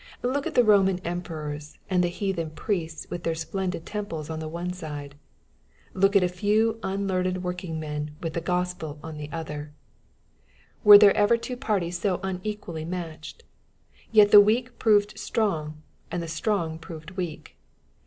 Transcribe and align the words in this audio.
Look 0.23 0.47
at 0.47 0.55
the 0.55 0.63
Roman 0.63 0.97
emperors 1.05 1.77
and 1.87 2.03
the 2.03 2.07
heathen 2.07 2.49
priests 2.49 3.05
with 3.11 3.21
their 3.21 3.35
splendid 3.35 3.85
temples 3.85 4.31
on 4.31 4.39
the 4.39 4.47
one 4.47 4.73
side! 4.73 5.13
Look 5.93 6.15
at 6.15 6.23
a 6.23 6.27
few 6.27 6.79
unlearned 6.81 7.43
working 7.43 7.79
men 7.79 8.15
with 8.19 8.33
the 8.33 8.41
Gospel 8.41 8.97
on 9.03 9.17
the 9.17 9.29
other 9.31 9.73
1 10.81 10.89
Were 10.89 10.97
there 10.97 11.15
ever 11.15 11.37
two 11.37 11.55
parties 11.55 11.99
so 11.99 12.19
unequally 12.23 12.83
matched? 12.83 13.43
Yet 14.11 14.31
the 14.31 14.41
weak 14.41 14.79
proved 14.79 15.19
strong, 15.19 15.83
and 16.09 16.23
the 16.23 16.27
strong 16.27 16.79
proved 16.79 17.11
weak. 17.11 17.55